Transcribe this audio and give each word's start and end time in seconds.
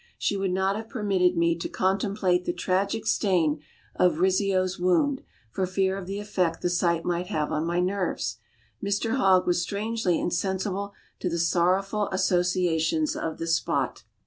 She 0.17 0.35
would 0.35 0.49
not 0.49 0.75
have 0.75 0.89
permitted 0.89 1.37
me 1.37 1.55
to 1.55 1.69
contemplate 1.69 2.45
the 2.45 2.53
tragic 2.53 3.05
stain 3.05 3.61
of 3.95 4.17
Rizzio's 4.19 4.79
wound, 4.79 5.21
for 5.51 5.67
fear 5.67 5.95
of 5.95 6.07
the 6.07 6.17
effect 6.19 6.63
the 6.63 6.71
sight 6.71 7.05
might 7.05 7.27
have 7.27 7.51
on 7.51 7.67
my 7.67 7.79
nerves. 7.79 8.37
Mr 8.83 9.17
Hogg 9.17 9.45
was 9.45 9.61
strangely 9.61 10.19
insensible 10.19 10.95
to 11.19 11.29
the 11.29 11.37
sorrowful 11.37 12.07
associations 12.11 13.15
of 13.15 13.37
the 13.37 13.45
spot. 13.45 14.03